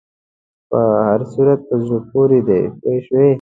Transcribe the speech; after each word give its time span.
په 0.69 0.79
هر 1.05 1.21
صورت 1.33 1.59
په 1.67 1.75
زړه 1.85 1.99
پورې 2.11 2.39
دی 2.47 2.63
پوه 2.81 2.97
شوې!. 3.05 3.27